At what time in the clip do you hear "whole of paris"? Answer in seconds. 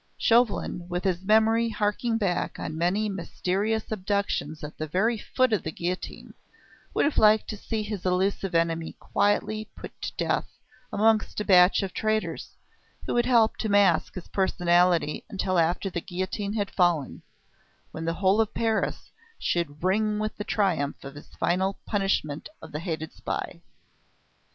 18.15-19.11